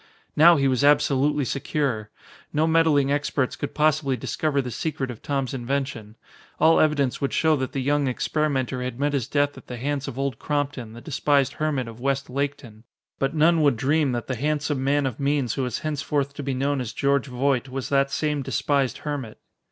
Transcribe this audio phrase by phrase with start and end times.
[0.35, 2.09] Now he was absolutely secure!
[2.51, 6.15] No meddling experts could possibly discover the secret of Tom's invention.
[6.59, 10.07] All evidence would show that the young experimenter had met his death at the hands
[10.07, 12.83] of Old Crompton, the despised hermit of West Laketon.
[13.19, 16.55] But none would dream that the handsome man of means who was henceforth to be
[16.55, 19.37] known as George Voight was that same despised hermit.